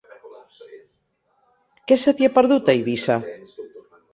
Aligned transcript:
Què 1.91 1.99
se 2.05 2.17
t'hi 2.17 2.31
ha 2.31 2.33
perdut, 2.39 2.73
a 2.75 2.79
Eivissa? 2.79 3.19